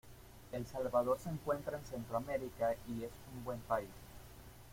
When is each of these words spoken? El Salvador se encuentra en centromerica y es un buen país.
El 0.51 0.65
Salvador 0.65 1.19
se 1.19 1.29
encuentra 1.29 1.77
en 1.77 1.85
centromerica 1.85 2.73
y 2.87 3.03
es 3.03 3.11
un 3.37 3.43
buen 3.43 3.59
país. 3.59 3.91